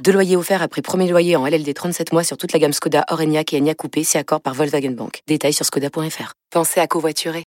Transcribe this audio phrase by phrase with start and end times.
[0.00, 3.04] Deux loyers offerts après premier loyer en LLD 37 mois sur toute la gamme Skoda,
[3.10, 5.20] Orenia et Enya Coupé, si accord par Volkswagen Bank.
[5.28, 6.32] Détails sur skoda.fr.
[6.50, 7.44] Pensez à covoiturer.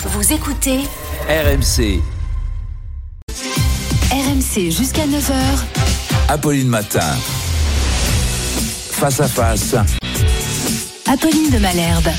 [0.00, 0.78] Vous écoutez
[1.28, 2.00] RMC,
[4.10, 5.32] RMC jusqu'à 9h.
[6.28, 7.14] Apolline Matin.
[8.90, 9.76] Face à face,
[11.06, 12.10] Apolline de Malherbe.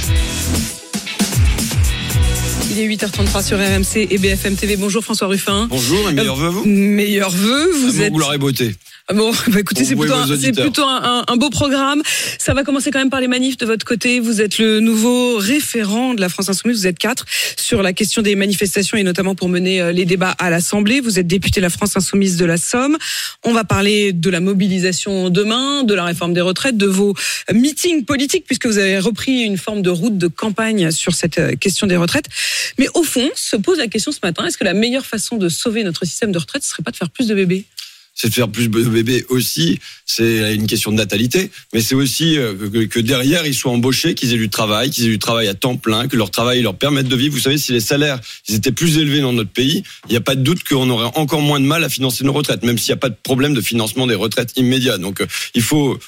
[2.72, 4.76] Il est 8h33 sur RMC et BFM TV.
[4.78, 5.68] Bonjour François Ruffin.
[5.70, 6.66] Bonjour et meilleurs vœux à vous?
[6.66, 8.12] Meilleurs vœux, vous êtes.
[8.12, 8.76] Vous l'aurez beauté.
[9.14, 12.02] Bon, bah écoutez, c'est plutôt, un, plutôt beau programme.
[12.40, 14.20] Ça va commencer quand même par les manifs de votre côté.
[14.20, 16.80] Vous êtes le nouveau référent de la France Insoumise.
[16.80, 17.24] Vous êtes quatre
[17.56, 21.02] sur la question des manifestations et notamment pour mener euh, les débats à l'Assemblée.
[21.02, 22.98] Vous êtes député de la France Insoumise de la Somme.
[23.44, 27.14] On va parler de la mobilisation demain, de la réforme des retraites, de vos
[27.54, 31.56] meetings politiques puisque vous avez repris une forme de route de campagne sur cette euh,
[31.56, 32.26] question des retraites.
[32.80, 35.48] Mais au fond, se pose la question ce matin, est-ce que la meilleure façon de
[35.48, 37.66] sauver notre système de retraite, ce serait pas de faire plus de bébés?
[38.26, 39.80] C'est de faire plus de bébés aussi.
[40.08, 41.52] C'est une question de natalité.
[41.76, 45.10] Mais c'est aussi euh, que, derrière, ils soient embauchés, qu'ils aient du travail, qu'ils aient
[45.10, 47.36] du travail à temps plein, que leur travail leur permette de vivre.
[47.36, 50.22] Vous savez, si les salaires ils étaient plus élevés dans notre pays, il n'y a
[50.22, 52.94] pas de doute qu'on aurait encore moins de mal à financer nos retraites, même s'il
[52.94, 54.98] n'y a pas de problème de financement des retraites immédiat.
[54.98, 56.00] Donc, euh, il faut,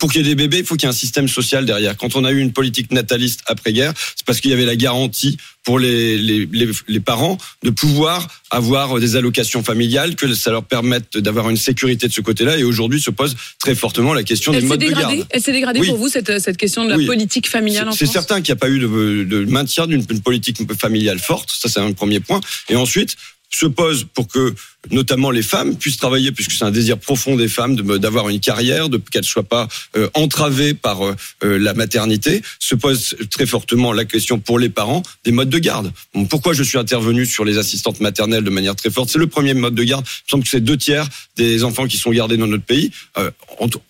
[0.00, 1.96] pour qu'il y ait des bébés, il faut qu'il y ait un système social derrière.
[1.96, 5.36] Quand on a eu une politique nataliste après-guerre, c'est parce qu'il y avait la garantie
[5.62, 6.48] pour les, les,
[6.88, 12.08] les parents de pouvoir avoir des allocations familiales, que ça leur permette d'avoir une sécurité
[12.08, 12.58] de ce côté-là.
[12.58, 15.28] Et aujourd'hui se pose très fortement la question Elle des modes de dégradée, garde.
[15.30, 15.88] elle s'est dégradée Oui.
[15.88, 17.06] pour vous, cette, cette question de la Oui.
[17.06, 19.86] politique familiale en C'est c'est France certain qu'il n'y a pas eu de, de maintien
[19.86, 21.50] d'une d'une politique familiale forte.
[21.50, 22.40] Ça, c'est un premier point.
[22.68, 23.14] Et ensuite,
[23.52, 24.54] se pose pour que
[24.90, 28.40] notamment les femmes puissent travailler, puisque c'est un désir profond des femmes de- d'avoir une
[28.40, 32.42] carrière, de qu'elles soient pas euh, entravées par euh, euh, la maternité.
[32.58, 35.92] Se pose très fortement la question pour les parents des modes de garde.
[36.14, 39.10] Bon, pourquoi je suis intervenu sur les assistantes maternelles de manière très forte?
[39.10, 40.04] C'est le premier mode de garde.
[40.06, 41.06] Il me semble que c'est deux tiers
[41.36, 42.90] des enfants qui sont gardés dans notre pays.
[43.18, 43.30] Euh,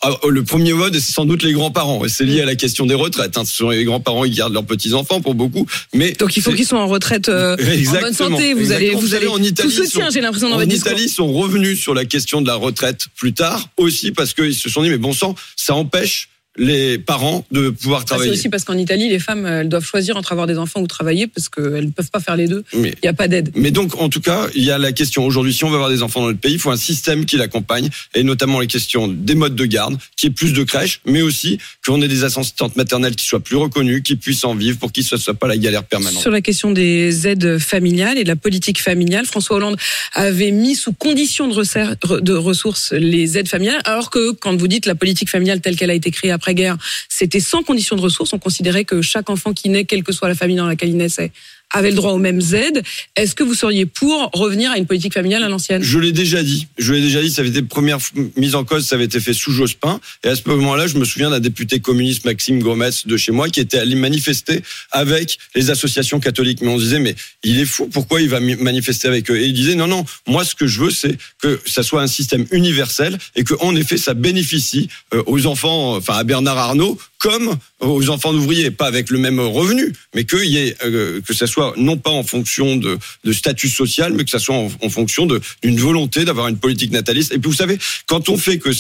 [0.03, 2.05] ah, le premier mode, c'est sans doute les grands-parents.
[2.05, 3.37] Et c'est lié à la question des retraites.
[3.39, 3.45] hein.
[3.45, 5.67] Ce sont les grands-parents qui gardent leurs petits-enfants pour beaucoup.
[5.95, 8.55] Mais Donc il faut qu'ils soient en retraite euh, en bonne santé.
[8.55, 10.57] Vous allez, vous Vous allez savez, en Italie, tout se tient, sont- j'ai l'impression dans
[10.57, 10.80] votre.
[10.81, 14.69] Italie, sont revenus sur la question de la retraite plus tard, aussi parce qu'ils se
[14.69, 18.33] sont dit, mais bon sang, ça empêche les parents de pouvoir Ah, C'est travailler.
[18.33, 21.27] aussi parce qu'en Italie, les femmes, elles doivent choisir entre avoir des enfants ou travailler
[21.27, 22.65] parce qu'elles ne peuvent pas faire les deux.
[22.73, 23.51] Il n'y a pas d'aide.
[23.55, 25.91] mais donc, en tout cas, il y a la question aujourd'hui, si on veut avoir
[25.91, 29.09] des enfants dans notre pays, il faut un système qui l'accompagne, et notamment les questions
[29.09, 32.77] des modes de garde, qui est plus de crèches, mais aussi qu'on ait des assistantes
[32.77, 35.57] maternelles qui soient plus reconnues, qui puissent en vivre, pour ce ne soit pas la
[35.57, 36.21] galère permanente.
[36.21, 39.77] Sur la question des aides familiales et de la politique familiale, François Hollande
[40.13, 44.87] avait mis sous condition de, de ressources les aides familiales, alors que quand vous dites
[44.87, 46.77] la politique familiale telle qu'elle a été créée après-guerre,
[47.09, 48.33] c'était sans condition de ressources.
[48.33, 50.97] On considérait que chaque enfant qui naît, quelle que soit la famille dans laquelle il
[50.97, 51.33] naissait,
[51.71, 52.83] avait le droit aux mêmes aides.
[53.17, 55.83] Est-ce que vous seriez pour revenir à une politique familiale à l'ancienne?
[55.83, 56.67] Je l'ai déjà dit.
[56.79, 57.31] Je l'ai déjà dit.
[57.31, 57.99] Ça avait été première
[58.37, 58.87] mise en cause.
[58.87, 60.01] Ça avait été fait sous Jospin.
[60.25, 63.49] Et à ce moment-là, je me souviens d'un député communiste, Maxime Gomez, de chez moi,
[63.49, 66.61] qui était allé manifester avec les associations catholiques.
[66.61, 67.87] Mais on disait, mais il est fou.
[67.87, 69.39] Pourquoi il va manifester avec eux?
[69.39, 70.05] Et il disait, non, non.
[70.27, 73.77] Moi, ce que je veux, c'est que ça soit un système universel et que, en
[73.77, 78.87] effet, ça bénéficie euh, aux enfants, enfin à Bernard Arnault, comme aux enfants d'ouvriers, pas
[78.87, 82.23] avec le même revenu, mais qu'il y ait euh, que ça soit non pas en
[82.23, 85.27] fonction de, de statut social, mais que ça soit en, en fonction
[85.63, 87.33] d'une volonté d'avoir une politique nataliste.
[87.33, 88.71] Et puis vous savez, quand on fait que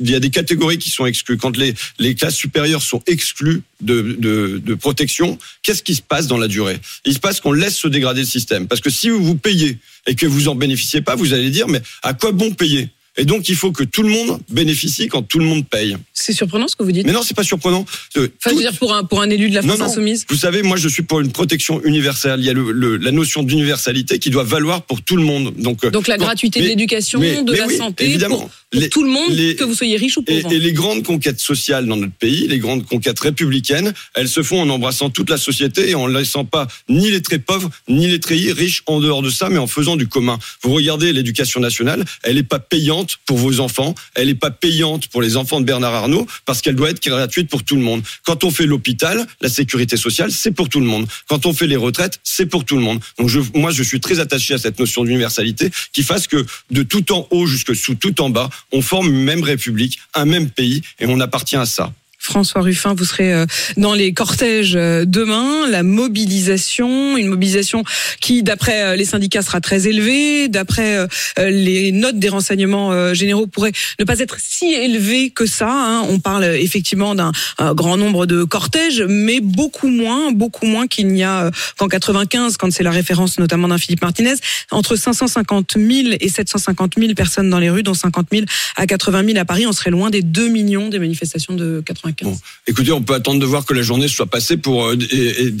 [0.00, 3.62] il y a des catégories qui sont exclues, quand les, les classes supérieures sont exclues
[3.80, 6.80] de, de, de protection, qu'est-ce qui se passe dans la durée?
[7.04, 10.14] Il se passe qu'on laisse se dégrader le système, parce que si vous payez et
[10.14, 12.88] que vous en bénéficiez pas, vous allez dire mais à quoi bon payer?
[13.16, 15.96] Et donc, il faut que tout le monde bénéficie quand tout le monde paye.
[16.14, 17.06] C'est surprenant ce que vous dites.
[17.06, 17.84] Mais non, c'est pas surprenant.
[18.16, 19.84] Euh, Enfin, je veux dire, pour un, pour un élu de la France non.
[19.86, 20.24] insoumise.
[20.28, 22.40] Vous savez, moi, je suis pour une protection universelle.
[22.40, 25.52] Il y a le, le- la notion d'universalité qui doit valoir pour tout le monde.
[25.58, 28.38] Donc, euh, Donc la gratuité de l'éducation, de mais la oui, santé, évidemment.
[28.38, 30.54] pour Les- tout le monde, les- que vous soyez riche ou Et, pauvre.
[30.54, 34.60] et les grandes conquêtes sociales dans notre pays, les grandes conquêtes républicaines, elles se font
[34.62, 38.20] en embrassant toute la société et en laissant pas ni les très pauvres ni les
[38.20, 40.38] très riches en dehors de ça, mais en faisant du commun.
[40.62, 45.08] Vous regardez l'éducation nationale, elle n'est pas payante pour vos enfants, elle n'est pas payante
[45.08, 48.02] pour les enfants de Bernard Arnault parce qu'elle doit être gratuite pour tout le monde.
[48.24, 51.08] Quand on fait l'hôpital, la sécurité sociale, c'est pour tout le monde.
[51.28, 53.00] Quand on fait les retraites, c'est pour tout le monde.
[53.18, 56.82] Donc je, moi, je suis très attaché à cette notion d'universalité qui fasse que de
[56.84, 60.50] tout en haut jusque sous tout en bas, on forme une même république, un même
[60.50, 61.92] pays et on appartient à ça.
[62.30, 63.44] François Ruffin, vous serez euh,
[63.76, 65.66] dans les cortèges euh, demain.
[65.68, 67.82] La mobilisation, une mobilisation
[68.20, 70.46] qui, d'après euh, les syndicats, sera très élevée.
[70.48, 71.06] D'après
[71.38, 75.68] les notes des renseignements généraux, pourrait ne pas être si élevée que ça.
[75.70, 76.06] hein.
[76.08, 77.32] On parle effectivement d'un
[77.74, 82.72] grand nombre de cortèges, mais beaucoup moins, beaucoup moins qu'il n'y a qu'en 95, quand
[82.72, 84.34] c'est la référence notamment d'un Philippe Martinez.
[84.70, 88.44] Entre 550 000 et 750 000 personnes dans les rues, dont 50 000
[88.76, 89.66] à 80 000 à Paris.
[89.66, 92.19] On serait loin des 2 millions des manifestations de 95.
[92.22, 92.38] Bon.
[92.66, 94.96] Écoutez, on peut attendre de voir que la journée soit passée pour euh,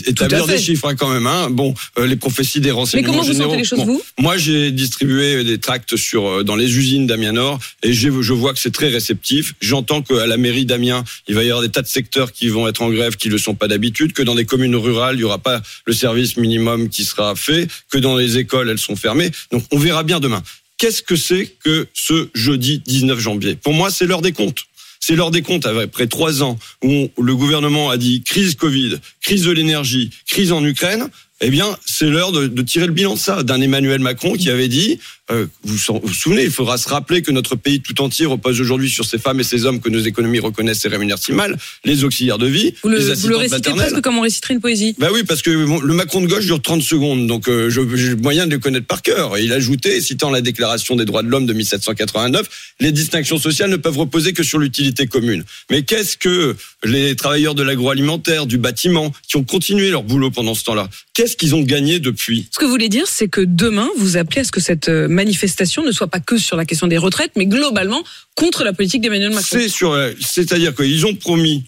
[0.06, 1.26] établir des chiffres hein, quand même.
[1.26, 1.48] Hein.
[1.50, 3.50] Bon, euh, les prophéties des Mais renseignements comment vous généraux.
[3.50, 4.02] sentez les choses, Bon, vous?
[4.18, 8.52] Moi, j'ai distribué des tracts sur euh, dans les usines d'Amiens Nord et je vois
[8.52, 9.54] que c'est très réceptif.
[9.60, 12.68] J'entends qu'à la mairie d'Amiens, il va y avoir des tas de secteurs qui vont
[12.68, 15.18] être en grève, qui ne le sont pas d'habitude, que dans des communes rurales, il
[15.18, 18.96] n'y aura pas le service minimum qui sera fait, que dans les écoles, elles sont
[18.96, 19.30] fermées.
[19.50, 20.42] Donc, on verra bien demain.
[20.78, 23.54] Qu'est-ce que c'est que ce jeudi 19 janvier?
[23.54, 24.64] Pour moi, c'est l'heure des comptes.
[25.00, 29.44] C'est l'heure des comptes après trois ans où le gouvernement a dit crise Covid, crise
[29.44, 31.08] de l'énergie, crise en Ukraine.
[31.40, 34.50] Eh bien, c'est l'heure de, de tirer le bilan de ça, d'un Emmanuel Macron qui
[34.50, 34.98] avait dit,
[35.30, 38.60] euh, vous vous vous souvenez, il faudra se rappeler que notre pays tout entier repose
[38.60, 41.56] aujourd'hui sur ces femmes et ces hommes que nos économies reconnaissent et rémunèrent si mal,
[41.84, 44.60] les auxiliaires de vie, Vous le, les vous le récitez presque comme on réciterait une
[44.60, 44.94] poésie.
[44.98, 47.82] Bah oui, parce que bon, le Macron de gauche dure 30 secondes, donc euh, j'ai
[47.82, 49.36] le moyen de le connaître par cœur.
[49.36, 53.38] Et il a ajouté, citant la Déclaration des droits de l'homme de 1789, les distinctions
[53.38, 55.44] sociales ne peuvent reposer que sur l'utilité commune.
[55.70, 60.54] Mais qu'est-ce que les travailleurs de l'agroalimentaire, du bâtiment, qui ont continué leur boulot pendant
[60.54, 62.48] ce temps-là, qu'est-ce qu'ils ont gagné depuis?
[62.50, 65.08] Ce que vous voulez dire, c'est que demain, vous appelez à ce que cette euh,
[65.24, 68.02] manifestation ne soit pas que sur la question des retraites, mais globalement
[68.34, 69.58] contre la politique d'Emmanuel Macron.
[69.58, 71.64] C'est sur, euh, c'est-à-dire qu'ils ont promis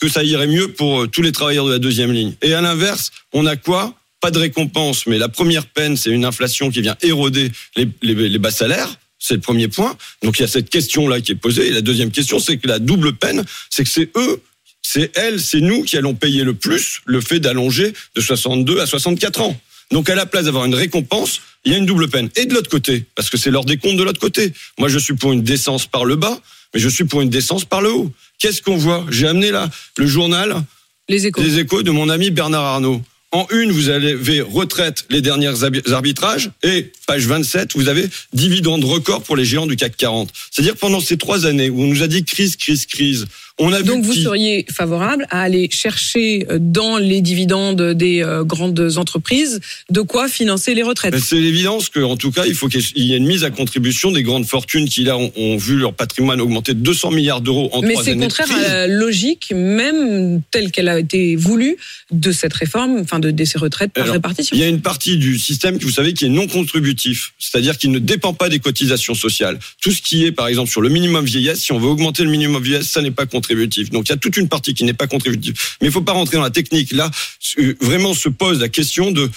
[0.00, 2.34] que ça irait mieux pour euh, tous les travailleurs de la deuxième ligne.
[2.42, 3.94] Et à l'inverse, on a quoi?
[4.20, 8.14] Pas de récompense, mais la première peine, c'est une inflation qui vient éroder les, les,
[8.28, 8.94] les bas salaires.
[9.18, 9.96] C'est le premier point.
[10.22, 11.68] Donc il y a cette question-là qui est posée.
[11.68, 14.42] Et la deuxième question, c'est que la double peine, c'est que c'est eux,
[14.82, 18.86] c'est elles, c'est nous qui allons payer le plus le fait d'allonger de 62 à
[18.86, 19.58] 64 ans.
[19.90, 22.28] Donc à la place d'avoir une récompense, il y a une double peine.
[22.36, 24.52] Et de l'autre côté, parce que c'est l'heure des comptes de l'autre côté.
[24.78, 26.38] Moi, je suis pour une décence par le bas,
[26.74, 28.12] mais je suis pour une décence par le haut.
[28.38, 29.06] Qu'est-ce qu'on voit?
[29.10, 30.62] J'ai amené là le journal
[31.08, 31.42] Les échos.
[31.42, 33.02] des échos de mon ami Bernard Arnault.
[33.30, 35.52] En une, vous avez retraite les derniers
[35.92, 40.30] arbitrages et page 27, vous avez dividende record pour les géants du CAC 40.
[40.52, 43.26] C'est-à-dire pendant ces trois années où on nous a dit crise, crise, crise,
[43.58, 48.20] on a Donc vous qui seriez favorable à aller chercher euh, dans les dividendes des
[48.20, 49.60] euh, grandes entreprises
[49.90, 51.12] de quoi financer les retraites.
[51.12, 54.10] Ben, C'est l'évidence qu'en tout cas, il faut qu'il y ait une mise à contribution
[54.10, 57.70] des grandes fortunes qui là ont, ont vu leur patrimoine augmenter de 200 milliards d'euros
[57.72, 61.76] en Mais trois c'est contraire à la logique, même telle qu'elle a été voulue,
[62.10, 64.56] de cette réforme, enfin de, de ces retraites par Alors, répartition.
[64.56, 67.78] Il y a une partie du système que vous savez qui est non contributif, c'est-à-dire
[67.78, 69.60] qui ne dépend pas des cotisations sociales.
[69.80, 72.30] Tout ce qui est, par exemple, sur le minimum vieillesse, si on veut augmenter le
[72.30, 73.43] minimum vieillesse, ça n'est pas contributif.
[73.90, 75.54] Donc il y a toute une partie qui n'est pas contributive.
[75.80, 76.92] Mais il faut pas rentrer dans la technique.
[76.92, 77.10] Là,
[77.58, 79.30] euh, vraiment se pose la question de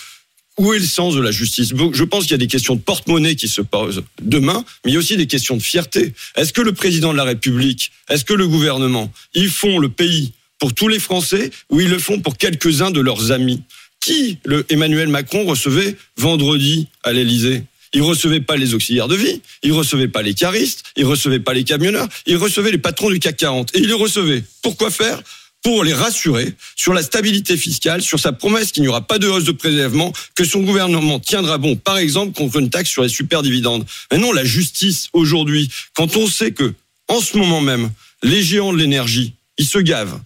[0.58, 2.82] où est le sens de la justice Je pense qu'il y a des questions de
[2.82, 6.14] porte-monnaie qui se posent demain, mais il y a aussi des questions de fierté.
[6.36, 10.34] Est-ce que le président de la République, est-ce que le gouvernement, ils font le pays
[10.58, 13.62] pour tous les Français ou ils le font pour quelques-uns de leurs amis?
[14.00, 14.40] Qui
[14.70, 17.64] Emmanuel Macron recevait vendredi à l'Élysée?
[17.94, 21.54] Il recevait pas les auxiliaires de vie, il recevait pas les caristes, il recevait pas
[21.54, 23.76] les camionneurs, il recevait les patrons du CAC 40.
[23.76, 24.44] Et il les recevait.
[24.62, 25.22] Pourquoi faire?
[25.64, 29.28] Pour les rassurer sur la stabilité fiscale, sur sa promesse qu'il n'y aura pas de
[29.28, 33.10] hausse de prélèvement, que son gouvernement tiendra bon, par exemple, contre une taxe sur les
[33.10, 33.86] superdividendes.
[34.12, 36.74] Mais non, la justice, aujourd'hui, quand on sait que,
[37.08, 37.90] en ce moment même,
[38.24, 40.20] les géants de l'énergie, ils se gavent,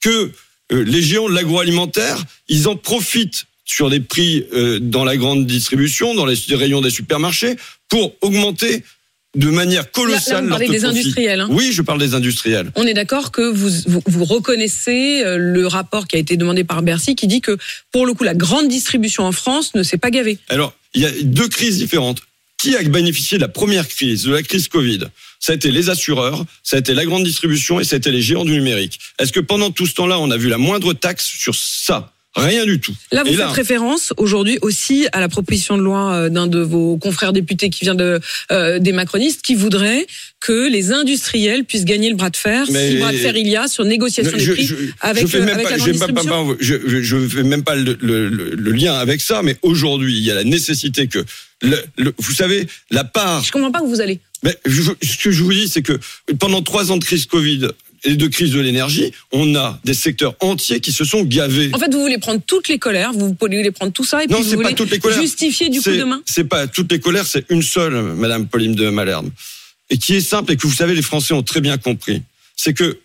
[0.00, 0.32] que
[0.72, 5.44] euh, les géants de l'agroalimentaire, ils en profitent sur des prix euh, dans la grande
[5.46, 7.56] distribution, dans les rayons des supermarchés,
[7.88, 8.82] pour augmenter
[9.36, 10.98] de manière Là, colossale là, vous leur parlez des profit.
[11.00, 11.40] industriels.
[11.40, 11.48] hein.
[11.50, 12.70] Oui, je parle des industriels.
[12.74, 16.64] On est d'accord que vous, vous, vous reconnaissez euh, le rapport qui a été demandé
[16.64, 17.58] par Bercy qui dit que,
[17.92, 20.38] pour le coup, la grande distribution en France ne s'est pas gavée.
[20.48, 22.22] Alors, il y a deux crises différentes.
[22.58, 25.00] Qui a bénéficié de la première crise, de la crise Covid?
[25.38, 28.10] Ça a été les assureurs, ça a été la grande distribution et ça a été
[28.10, 28.98] les géants du numérique.
[29.18, 32.14] Est-ce que pendant tout ce temps-là, on a vu la moindre taxe sur ça?
[32.36, 32.94] Rien du tout.
[33.12, 36.58] Là, vous Et faites référence aujourd'hui aussi à la proposition de loi euh, d'un de
[36.60, 38.20] vos confrères députés qui vient de,
[38.52, 40.06] euh, des macronistes qui voudrait
[40.40, 43.48] que les industriels puissent gagner le bras de fer, Mais- si bras de fer il
[43.48, 45.70] y a, sur négociation je, des prix je- avec, je fais euh, même avec pas,
[45.70, 46.46] la j'ai grande pas- pas- distribution.
[46.48, 50.16] pas- je, je fais même pas le, le- le- le lien avec ça, mais aujourd'hui,
[50.18, 51.24] il y a la nécessité que,
[52.18, 54.20] vous savez, la part Je comprends pas où vous allez.
[54.42, 55.98] Mais je- ce que je vous dis, c'est que
[56.38, 57.68] pendant trois ans de crise Covid
[58.04, 61.70] et de crise de l'énergie, on a des secteurs entiers qui se sont gavés.
[61.72, 64.36] En fait, vous voulez prendre toutes les colères, vous voulez prendre tout ça et Non,
[64.36, 65.20] puis vous pas voulez toutes les colères.
[65.20, 66.22] justifier du coup demain.
[66.26, 69.30] C'est pas toutes les colères, c'est une seule, Madame Pauline de Malherbe,
[69.90, 72.22] et qui est simple et que vous savez, les Français ont très bien compris.
[72.56, 72.98] C'est que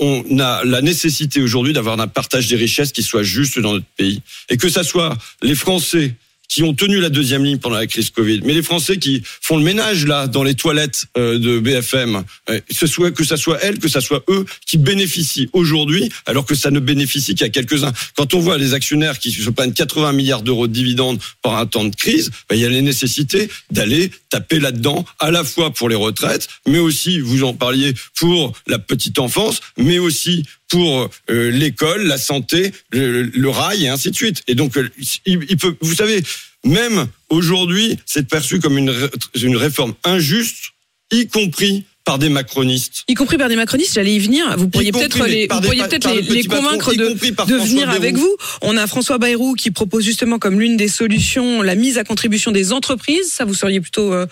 [0.00, 3.86] on a la nécessité aujourd'hui d'avoir un partage des richesses qui soit juste dans notre
[3.96, 4.22] pays.
[4.48, 6.14] Et que ça soit les Français
[6.54, 9.56] qui ont tenu la deuxième ligne pendant la crise Covid, mais les Français qui font
[9.56, 13.58] le ménage là dans les toilettes euh, de BFM, euh, ce soit que ça soit
[13.60, 17.92] elles, que ça soit eux qui bénéficient aujourd'hui, alors que ça ne bénéficie qu'à quelques-uns.
[18.16, 21.66] Quand on voit les actionnaires qui se prennent 80 milliards d'euros de dividendes pendant un
[21.66, 25.72] temps de crise, ben, il y a la nécessité d'aller taper là-dedans, à la fois
[25.72, 31.10] pour les retraites, mais aussi, vous en parliez, pour la petite enfance, mais aussi pour
[31.30, 34.42] euh, l'école, la santé, le, le, rail et ainsi de suite.
[34.48, 34.88] Et donc, euh,
[35.26, 36.22] il, il, peut, vous savez,
[36.64, 38.94] même aujourd'hui, c'est perçu comme une,
[39.40, 40.72] une réforme injuste,
[41.12, 43.04] y compris par des macronistes.
[43.08, 44.54] Y compris par des macronistes, j'allais y venir.
[44.58, 48.36] Vous pourriez peut-être les, vous pourriez peut-être les, les convaincre de, de venir avec vous.
[48.60, 52.50] On a François Bayrou qui propose justement comme l'une des solutions la mise à contribution
[52.50, 53.32] des entreprises.
[53.32, 54.26] Ça, vous seriez plutôt euh,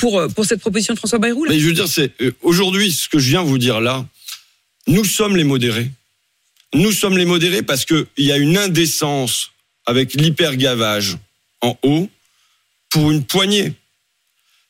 [0.00, 1.52] pour pour cette proposition de François Bayrou là?
[1.52, 2.12] Mais je veux dire, c'est
[2.42, 4.04] aujourd'hui ce que je viens vous dire là.
[4.86, 5.90] Nous sommes les modérés.
[6.74, 9.50] Nous sommes les modérés parce qu'il y a une indécence
[9.86, 11.18] avec l'hypergavage
[11.60, 12.08] en haut
[12.90, 13.72] pour une poignée.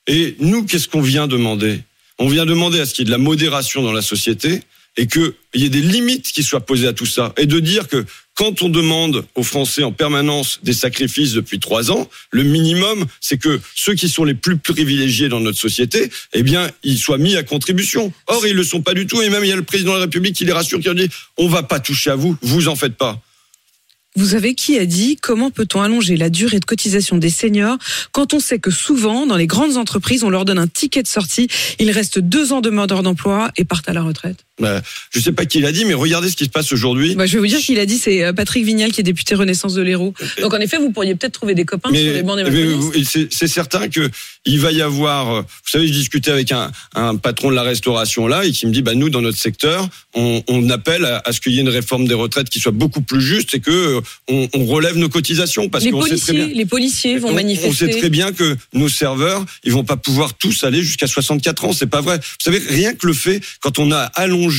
[0.07, 1.81] Et nous, qu'est-ce qu'on vient demander?
[2.19, 4.63] On vient demander à ce qu'il y ait de la modération dans la société
[4.97, 7.33] et qu'il y ait des limites qui soient posées à tout ça.
[7.39, 11.91] Et de dire que quand on demande aux Français en permanence des sacrifices depuis trois
[11.91, 16.43] ans, le minimum, c'est que ceux qui sont les plus privilégiés dans notre société, eh
[16.43, 18.13] bien, ils soient mis à contribution.
[18.27, 19.21] Or, ils le sont pas du tout.
[19.23, 20.95] Et même, il y a le président de la République qui les rassure, qui leur
[20.95, 23.21] dit, on va pas toucher à vous, vous en faites pas.
[24.15, 27.79] Vous savez qui a dit comment peut-on allonger la durée de cotisation des seniors
[28.13, 31.09] quand on sait que souvent, dans les grandes entreprises, on leur donne un ticket de
[31.09, 34.45] sortie, ils restent deux ans de demandeurs d'emploi et partent à la retraite?
[35.11, 37.15] Je ne sais pas qui l'a dit, mais regardez ce qui se passe aujourd'hui.
[37.15, 39.35] Bah, je vais vous dire qui l'a dit, c'est euh, Patrick Vignal qui est député
[39.35, 40.15] Renaissance de l'Hérault.
[40.41, 43.49] Donc en effet, vous pourriez peut-être trouver des copains mais, sur les bancs des C'est
[43.49, 44.11] certain que
[44.45, 45.35] il va y avoir.
[45.35, 48.67] euh, Vous savez, je discutais avec un, un patron de la restauration là et qui
[48.67, 51.59] me dit, bah nous dans notre secteur, on, on appelle à, à ce qu'il y
[51.59, 54.65] ait une réforme des retraites qui soit beaucoup plus juste et que euh, on, on
[54.67, 56.47] relève nos cotisations parce les qu'on sait très bien.
[56.49, 57.69] les policiers vont On- manifester.
[57.69, 61.65] On sait très bien que nos serveurs, ils vont pas pouvoir tous aller jusqu'à 64
[61.65, 61.73] ans.
[61.73, 62.19] C'est pas vrai.
[62.19, 64.52] Vous savez, rien que le fait, quand on a allongé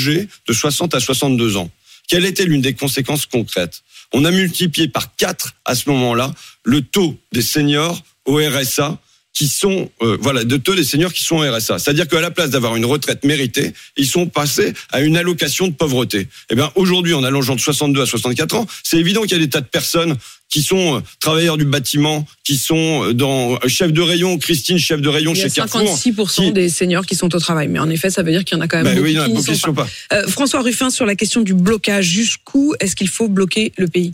[0.48, 1.70] de 60 à 62 ans,
[2.08, 3.84] quelle était l'une des conséquences concrètes?
[4.12, 6.34] On a multiplié par 4 à ce moment-là
[6.64, 9.00] le taux des seniors au RSA
[9.34, 11.80] qui sont euh, voilà de taux des seniors qui sont au RSA.
[11.80, 15.74] C'est-à-dire qu'à la place d'avoir une retraite méritée, ils sont passés à une allocation de
[15.74, 16.28] pauvreté.
[16.52, 19.40] Eh bien aujourd'hui, en allongeant de 62 à 64 ans, c'est évident qu'il y a
[19.40, 20.16] des tas de personnes
[20.50, 24.78] qui sont euh, travailleurs du bâtiment, qui sont euh, dans euh, chef de rayon, Christine
[24.78, 25.82] chef de rayon Il y a chez Carrefour.
[25.98, 27.68] 56% qui- des seniors qui sont au travail.
[27.70, 29.16] Mais en effet, ça veut dire qu'il y en a quand même Ben beaucoup oui,
[29.16, 29.88] non, qui beaucoup sont pas.
[30.10, 30.16] pas.
[30.18, 34.12] Euh, François Ruffin, sur la question du blocage, jusqu'où est-ce qu'il faut bloquer le pays?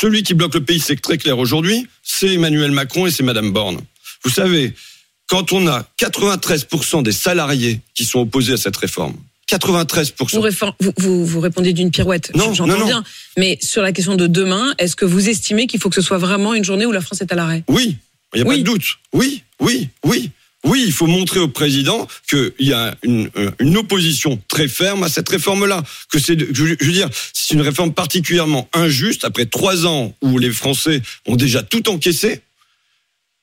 [0.00, 3.50] Celui qui bloque le pays, c'est très clair aujourd'hui, c'est Emmanuel Macron et c'est Madame
[3.52, 3.80] Borne.
[4.24, 4.74] Vous savez,
[5.28, 9.16] quand on a 93% des salariés qui sont opposés à cette réforme,
[9.50, 10.72] 93%.
[10.98, 13.04] vous, répondez d'une pirouette, Non, j'entends bien.
[13.36, 16.18] Mais sur la question de demain, est-ce que vous estimez qu'il faut que ce soit
[16.18, 17.62] vraiment une journée où la France est à l'arrêt?
[17.68, 17.96] Oui,
[18.34, 18.56] il n'y a Oui.
[18.56, 18.84] pas de doute.
[19.12, 20.30] Oui, oui, oui.
[20.64, 25.04] Oui, il faut montrer au président qu'il y a une, euh, une opposition très ferme
[25.04, 25.84] à cette réforme-là.
[26.10, 30.50] Que c'est, je veux dire, c'est une réforme particulièrement injuste après trois ans où les
[30.50, 32.40] Français ont déjà tout encaissé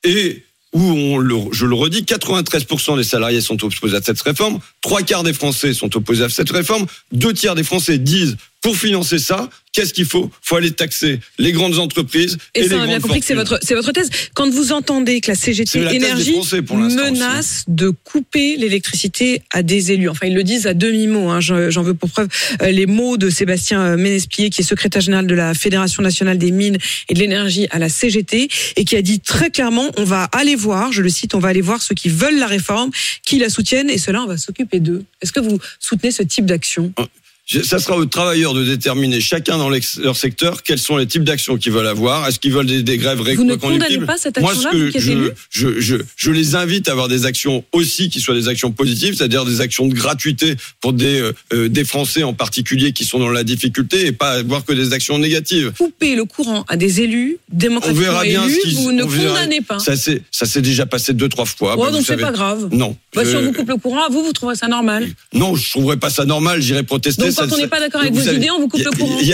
[0.04, 4.60] et où on le, je le redis, 93% des salariés sont opposés à cette réforme,
[4.82, 8.78] trois quarts des Français sont opposés à cette réforme, deux tiers des Français disent pour
[8.78, 10.32] financer ça, qu'est-ce qu'il faut?
[10.42, 13.26] Faut aller taxer les grandes entreprises et, Et les ça, on a bien compris que
[13.26, 14.10] c'est votre, c'est votre thèse.
[14.34, 16.78] Quand vous entendez que la CGT la Énergie pour
[17.12, 21.84] menace de couper l'électricité à des élus, enfin ils le disent à demi-mot, hein, j'en
[21.84, 22.30] veux pour preuve
[22.62, 26.38] euh, les mots de Sébastien euh, Ménesplier, qui est secrétaire général de la Fédération nationale
[26.38, 26.78] des mines
[27.10, 30.56] et de l'énergie à la CGT, et qui a dit très clairement, on va aller
[30.56, 32.92] voir, je le cite, on va aller voir ceux qui veulent la réforme,
[33.26, 35.04] qui la soutiennent, et cela on va s'occuper d'eux.
[35.22, 36.94] Est-ce que vous soutenez ce type d'action?
[36.98, 37.04] Je-
[37.46, 41.58] Ça sera aux travailleurs de déterminer chacun dans leur secteur quels sont les types d'actions
[41.58, 42.26] qu'ils veulent avoir.
[42.26, 44.92] Est-ce qu'ils veulent des, des grèves Vous ne condamnez pas cette Moi, ce action-là, que
[44.92, 48.34] qui êtes je, je, je, je les invite à avoir des actions aussi qui soient
[48.34, 52.34] des actions positives, c'est-à-dire des actions de gratuité pour des, euh, euh, des Français en
[52.34, 55.74] particulier qui sont dans la difficulté et pas avoir que des actions négatives.
[55.78, 59.08] Couper le courant à des élus On démocratiquement verra bien élus, ce vous ne on
[59.08, 59.36] verra.
[59.36, 59.80] condamnez pas.
[59.80, 61.76] Ça s'est déjà passé deux trois fois.
[61.78, 62.70] Oh, bah, donc c'est pas grave.
[62.72, 62.96] Non.
[63.14, 65.10] Bah, si on vous coupe le courant, vous, vous trouverez ça normal.
[65.34, 66.62] Non, je trouverais pas ça normal.
[66.62, 67.22] J'irais protester.
[67.24, 69.20] Donc, quand on n'est pas d'accord avec vos idées, on vous coupe le courant.
[69.20, 69.28] Il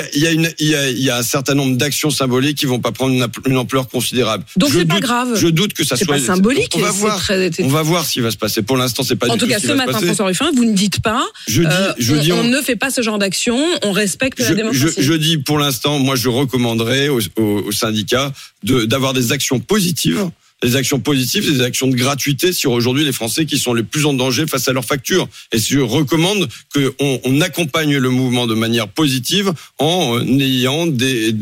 [1.03, 3.13] y a, un certain nombre d'actions symboliques qui vont pas prendre
[3.45, 4.43] une, ampleur considérable.
[4.55, 5.35] Donc, c'est pas grave.
[5.35, 6.15] Je doute que ça soit.
[6.15, 6.73] pas symbolique.
[6.75, 7.31] On va voir.
[7.59, 8.61] On va voir ce qui va se passer.
[8.61, 9.99] Pour l'instant, c'est pas En du tout tout cas, ce matin.
[9.99, 11.25] François Ruffin, vous ne dites pas.
[11.47, 13.59] Je dis, euh, on, ne fait pas ce genre d'action.
[13.83, 14.95] On respecte la démocratie.
[14.97, 18.31] je, dis pour l'instant, moi, je recommanderais aux, syndicats
[18.63, 20.29] de- d'avoir des actions positives
[20.61, 24.05] des actions positives, des actions de gratuité sur aujourd'hui les Français qui sont les plus
[24.05, 25.27] en danger face à leurs factures.
[25.51, 31.33] Et je recommande qu'on on accompagne le mouvement de manière positive en ayant des,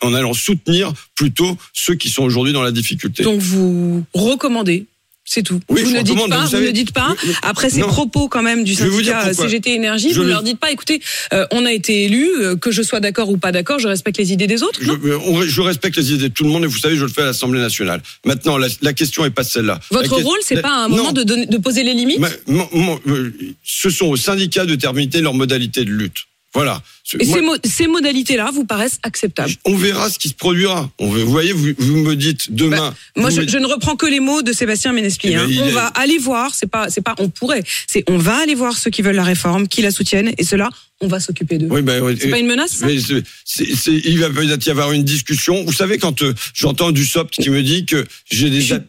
[0.00, 3.22] en allant soutenir plutôt ceux qui sont aujourd'hui dans la difficulté.
[3.22, 4.86] Donc vous recommandez
[5.24, 5.60] c'est tout.
[5.68, 7.86] Oui, vous, ne dites pas, vous ne dites pas, après ces Non.
[7.88, 9.44] propos quand même du syndicat pourquoi.
[9.48, 11.00] CGT Énergie, Je vous ne le- leur dites pas, écoutez,
[11.32, 12.28] euh, on a été élu,
[12.60, 14.78] que je sois d'accord ou pas d'accord, je respecte les idées des autres.
[14.82, 17.02] Je, non on- je respecte les idées de tout le monde et vous savez, je
[17.02, 18.02] le fais à l'Assemblée nationale.
[18.24, 19.80] Maintenant, la, la question est pas celle-là.
[19.90, 23.30] Votre La rôle, c'est la- pas à un moment de, poser les limites euh,
[23.64, 26.18] ce sont aux syndicats de terminer leur modalité de lutte.
[26.54, 26.82] Voilà.
[27.20, 30.90] Et moi, ces, mo- ces modalités-là vous paraissent acceptables on verra ce qui se produira.
[30.98, 32.94] On, vous voyez, vous, vous me dites demain.
[33.16, 35.28] Moi, vous je, me- je ne reprends que les mots de Sébastien Ménespi.
[35.28, 35.48] Eh ben, hein.
[35.62, 38.54] On est- va aller voir, c'est pas, c'est pas, on pourrait, c'est on va aller
[38.54, 40.70] voir ceux qui veulent la réforme, qui la soutiennent, et cela,
[41.00, 41.66] on va s'occuper d'eux.
[41.70, 45.04] Oui, ben, oui, C'est pas une menace, ça mais il va peut-être y avoir une
[45.04, 45.64] discussion.
[45.64, 48.80] Vous savez, quand euh, j'entends du SOPT qui me dit que j'ai des, a-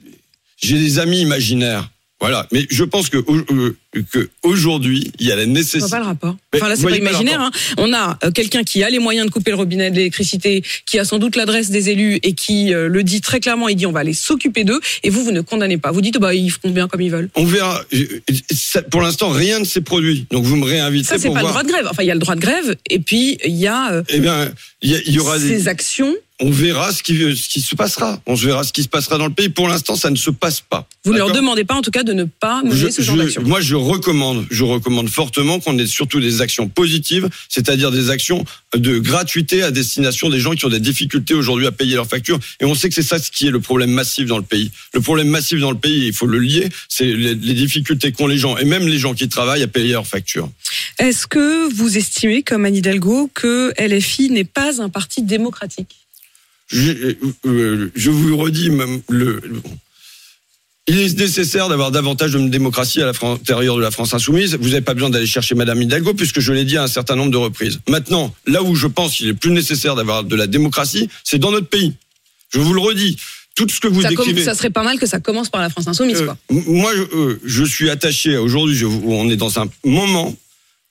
[0.61, 1.89] j'ai des amis imaginaires.
[2.21, 2.47] Voilà.
[2.53, 3.75] Mais je pense que, euh,
[4.11, 5.89] que aujourd'hui, il y a la nécessité.
[5.91, 6.35] pas le rapport.
[6.55, 7.41] Enfin là, c'est pas imaginaire.
[7.41, 7.51] Hein.
[7.77, 10.97] On a euh, quelqu'un qui a les moyens de couper le robinet de l'électricité, qui
[10.97, 13.67] a sans doute l'adresse des élus et qui euh, le dit très clairement.
[13.67, 14.79] Il dit on va aller s'occuper d'eux.
[15.03, 15.91] Et vous, vous ne condamnez pas.
[15.91, 17.29] Vous dites bah ils feront bien comme ils veulent.
[17.35, 17.83] On verra.
[18.51, 20.25] Ça- Pour l'instant, rien ne s'est produit.
[20.31, 21.87] Donc vous me réinvitez Ça c'est pour pas le droit de grève.
[21.91, 24.49] Enfin il y a le droit de grève et puis il y a Eh bien,
[24.81, 25.47] il y, aura des.
[25.49, 26.15] ces actions.
[26.41, 28.21] On verra ce qui, ce qui se passera.
[28.25, 29.47] On verra ce qui se passera dans le pays.
[29.47, 30.85] Pour l'instant, ça ne se passe pas.
[31.05, 33.15] Vous ne leur demandez pas en tout cas de ne pas mener Je- ce genre
[33.15, 33.41] d'action.
[33.43, 38.43] moi, je recommande, je recommande fortement qu'on ait surtout des actions positives, c'est-à-dire des actions
[38.75, 42.39] de gratuité à destination des gens qui ont des difficultés aujourd'hui à payer leurs factures.
[42.59, 44.71] Et on sait que c'est ça ce qui est le problème massif dans le pays.
[44.93, 48.27] Le problème massif dans le pays, il faut le lier, c'est les, les difficultés qu'ont
[48.27, 50.49] les gens et même les gens qui travaillent à payer leurs factures.
[50.99, 55.95] Est-ce que vous estimez, comme Anne Hidalgo, que LFI n'est pas un parti démocratique?
[56.67, 59.39] Je, euh, je vous redis même le.
[59.43, 59.61] le-
[60.87, 64.55] il est nécessaire d'avoir davantage de démocratie à l'intérieur de la France insoumise.
[64.61, 67.15] Vous n'avez pas besoin d'aller chercher Madame Hidalgo puisque je l'ai dit à un certain
[67.15, 67.79] nombre de reprises.
[67.89, 71.49] Maintenant, là où je pense qu'il est plus nécessaire d'avoir de la démocratie, c'est dans
[71.51, 71.93] notre pays.
[72.53, 73.17] Je vous le redis.
[73.55, 74.43] Tout ce que vous ça, décrivez.
[74.43, 76.37] ça serait pas mal que ça commence par la France insoumise, Euh, quoi.
[76.49, 78.83] moi, je, euh, je suis attaché aujourd'hui.
[78.85, 80.35] On est dans un moment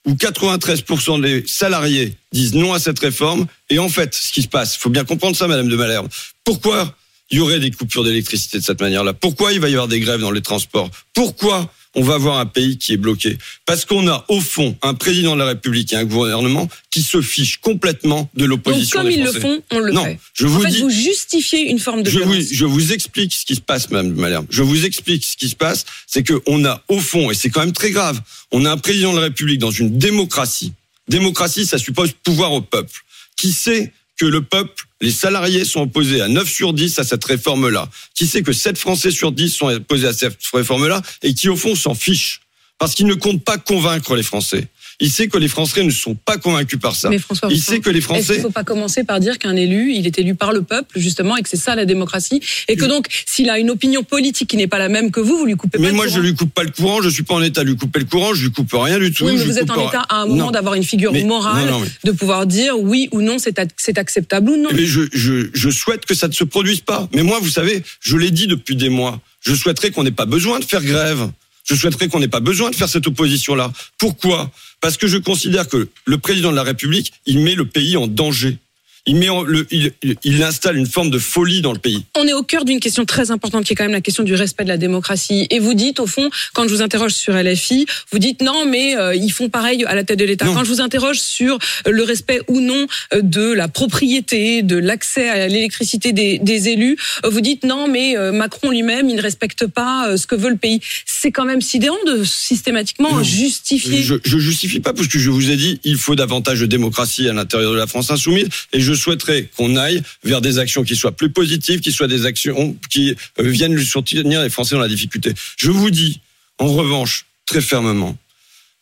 [0.05, 3.47] où 93% des salariés disent non à cette réforme.
[3.69, 6.07] Et en fait, ce qui se passe, faut bien comprendre ça, Madame de Malherbe.
[6.43, 6.95] Pourquoi
[7.31, 9.13] il y aurait des coupures d'électricité de cette manière-là?
[9.13, 10.89] Pourquoi il va y avoir des grèves dans les transports?
[11.13, 14.93] Pourquoi on va avoir un pays qui est bloqué Parce qu'on a au fond un
[14.93, 18.99] président de la République et un gouvernement qui se fichent complètement de Donc l'opposition.
[18.99, 20.19] comme des ils le font, on le non, fait.
[20.33, 23.33] je En vous fait, dis, vous justifiez une forme de je vous, je vous explique
[23.33, 24.45] ce qui se passe, Madame Malherbe.
[24.49, 27.49] Je vous explique ce qui se passe, c'est que on a au fond, et c'est
[27.49, 30.73] quand même très grave, on a un président de la République dans une démocratie.
[31.07, 33.01] Démocratie, ça suppose pouvoir au peuple.
[33.37, 37.23] Qui sait que le peuple, les salariés sont opposés à 9 sur 10 à cette
[37.23, 41.49] réforme-là Qui sait que 7 Français sur 10 sont opposés à cette réforme-là et qui
[41.49, 42.41] au fond s'en fichent?
[42.77, 44.67] Parce qu'il ne compte pas convaincre les Français.
[45.01, 47.09] Il sait que les Français ne sont pas convaincus par ça.
[47.09, 48.37] Mais François Il sait que les Français...
[48.37, 51.35] ne faut pas commencer par dire qu'un élu, il est élu par le peuple, justement,
[51.35, 54.57] et que c'est ça la démocratie Et que donc, s'il a une opinion politique qui
[54.57, 56.23] n'est pas la même que vous, vous lui coupez Mais pas le moi, je courant.
[56.23, 57.01] lui coupe pas le courant.
[57.01, 58.33] Je suis pas en état de lui couper le courant.
[58.33, 59.25] Je lui coupe rien du tout.
[59.25, 61.71] Oui, mais vous êtes en état à un moment d'avoir une figure Mais- morale, non,
[61.71, 64.69] non, mais- de pouvoir dire oui ou non, c'est ac- c'est acceptable ou non.
[64.73, 67.09] Mais je, je, je souhaite que ça ne se produise pas.
[67.13, 69.19] Mais moi, vous savez, je l'ai dit depuis des mois.
[69.41, 71.29] Je souhaiterais qu'on n'ait pas besoin de faire grève.
[71.65, 73.71] Je souhaiterais qu'on n'ait pas besoin de faire cette opposition-là.
[73.97, 74.51] Pourquoi?
[74.81, 78.07] Parce que je considère que le président de la République, il met le pays en
[78.07, 78.59] danger.
[79.07, 82.03] Il, met en- le, il, installe une forme de folie dans le pays.
[82.17, 84.33] On est au cœur d'une question très importante qui est quand même la question du
[84.33, 85.47] respect de la démocratie.
[85.51, 88.95] Et vous dites, au fond, quand je vous interroge sur LFI, vous dites non, mais
[88.97, 90.45] euh, ils font pareil à la tête de l'État.
[90.45, 91.55] Quand je vous interroge sur
[91.87, 96.69] euh, le respect ou non euh, de la propriété, de l'accès à l'électricité des, des
[96.69, 96.97] élus,
[97.29, 100.79] vous dites non, mais Macron lui-même, il ne respecte pas ce que veut le pays.
[101.05, 103.23] C'est quand même sidérant de systématiquement Non.
[103.23, 104.01] justifier.
[104.01, 107.27] Je, je justifie pas parce que je vous ai dit il faut davantage de démocratie
[107.29, 110.95] à l'intérieur de la France insoumise et je souhaiterais qu'on aille vers des actions qui
[110.95, 114.87] soient plus positives, qui soient des actions qui euh, viennent soutenir les Français dans la
[114.87, 115.33] difficulté.
[115.57, 116.21] Je vous dis
[116.57, 118.17] en revanche très fermement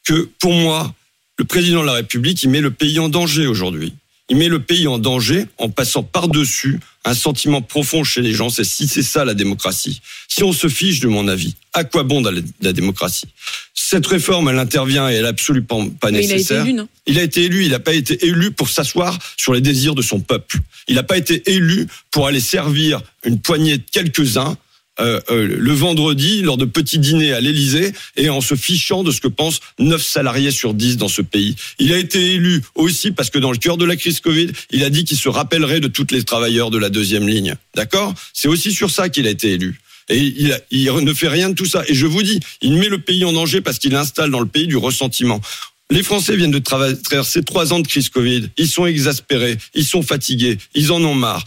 [0.04, 0.93] que pour moi
[1.38, 3.93] le président de la République il met le pays en danger aujourd'hui.
[4.30, 8.50] Il met le pays en danger en passant par-dessus un sentiment profond chez les gens.
[8.50, 10.02] C'est si c'est ça la démocratie.
[10.30, 12.32] Si on se fiche de mon avis, à quoi bon la,
[12.62, 13.28] la démocratie?
[13.74, 16.64] Cette réforme, elle intervient et elle est absolument pas Mais il a été nécessaire.
[16.64, 16.88] élu, non?
[17.06, 20.02] Il a été élu, il n'a pas été élu pour s'asseoir sur les désirs de
[20.02, 20.60] son peuple.
[20.88, 24.58] Il n'a pas été élu pour aller servir une poignée de quelques-uns
[25.00, 29.12] euh, euh, le vendredi lors de petits dîners à l'Élysée et en se fichant de
[29.12, 31.56] ce que pensent 9 salariés sur 10 dans ce pays.
[31.80, 34.84] Il a été élu aussi parce que dans le cœur de la crise Covid, il
[34.84, 37.56] a dit qu'il se rappellerait de tous les travailleurs de la deuxième ligne.
[37.76, 38.14] D'accord?
[38.34, 39.80] C'est aussi sur ça qu'il a été élu.
[40.10, 41.84] Et il, il ne fait rien de tout ça.
[41.88, 44.46] Et je vous dis, il met le pays en danger parce qu'il installe dans le
[44.46, 45.42] pays du ressentiment.
[45.90, 48.50] Les Français viennent de traverser trois ans de crise Covid.
[48.58, 51.44] Ils sont exaspérés, ils sont fatigués, ils en ont marre.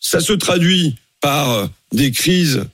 [0.00, 2.64] Ça se traduit par euh, des crises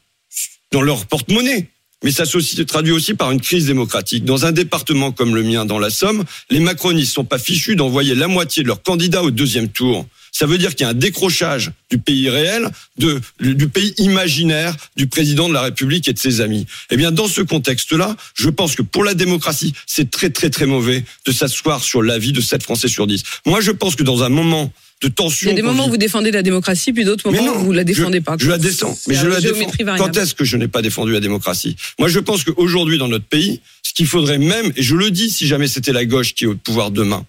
[0.72, 1.68] dans leur porte-monnaie.
[2.02, 4.24] Mais ça se traduit aussi par une crise démocratique.
[4.24, 8.14] Dans un département comme le mien, dans la Somme, les macronistes sont pas fichus d'envoyer
[8.14, 10.06] la moitié de leurs candidats au deuxième tour.
[10.38, 12.68] Ça veut dire qu'il y a un décrochage du pays réel,
[12.98, 16.66] de, du pays imaginaire du président de la République et de ses amis.
[16.90, 20.66] Eh bien, dans ce contexte-là, je pense que pour la démocratie, c'est très très très
[20.66, 23.22] mauvais de s'asseoir sur l'avis de 7 Français sur 10.
[23.46, 24.70] Moi, je pense que dans un moment
[25.00, 27.54] de Il tension, y a des moments où vous défendez la démocratie, puis d'autres moments
[27.54, 28.36] non, où vous la défendez je, pas.
[28.38, 29.70] Je la descends, mais je la défends.
[29.84, 29.98] variable.
[29.98, 31.76] Quand est-ce que je n'ai pas défendu la démocratie?
[31.98, 35.30] Moi, je pense qu'aujourd'hui, dans notre pays, ce qu'il faudrait même, et je le dis
[35.30, 37.24] si jamais c'était la gauche qui est au pouvoir demain,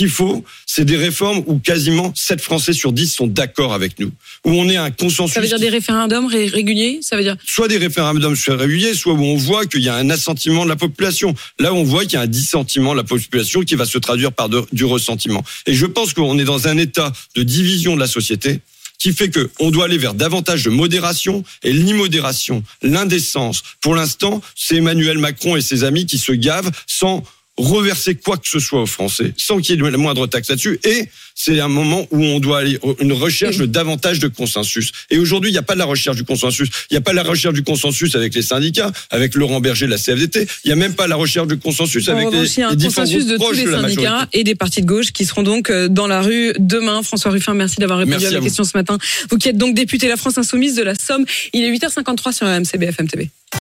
[0.00, 4.10] qu'il faut, c'est des réformes où quasiment 7 Français sur 10 sont d'accord avec nous,
[4.46, 5.34] où on est un consensus.
[5.34, 8.94] Ça veut dire qui- des référendums ré- réguliers Ça veut dire soit des référendums réguliers,
[8.94, 11.34] soit où on voit qu'il y a un assentiment de la population.
[11.58, 14.32] Là, on voit qu'il y a un dissentiment de la population qui va se traduire
[14.32, 15.44] par de- du ressentiment.
[15.66, 18.60] Et je pense qu'on est dans un état de division de la société
[18.98, 23.62] qui fait que on doit aller vers davantage de modération et l'immodération, l'indécence.
[23.82, 27.22] Pour l'instant, c'est Emmanuel Macron et ses amis qui se gavent sans
[27.60, 30.78] reverser quoi que ce soit aux Français, sans qu'il y ait la moindre taxe là-dessus.
[30.84, 34.92] Et c'est un moment où on doit aller une recherche de davantage de consensus.
[35.10, 36.68] Et aujourd'hui, il n'y a pas de la recherche du consensus.
[36.90, 39.86] Il n'y a pas de la recherche du consensus avec les syndicats, avec Laurent Berger,
[39.86, 40.46] la CFDT.
[40.64, 42.62] Il n'y a même pas la recherche du consensus En avec revanche, les, il y
[42.62, 45.12] a un les consensus de tous les de la syndicats et des partis de gauche
[45.12, 47.02] qui seront donc euh, dans la rue demain.
[47.02, 48.44] François Ruffin, merci d'avoir répondu Merci à à mes vous.
[48.44, 48.98] questions ce matin.
[49.30, 52.46] Vous qui êtes donc député La France Insoumise de la Somme, il est 8h53 sur
[52.46, 53.30] RMC BFM TV.